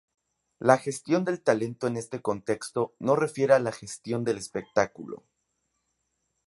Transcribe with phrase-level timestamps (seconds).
[0.57, 5.23] La gestión del talento en este contexto, no refiere a la gestión del espectáculo.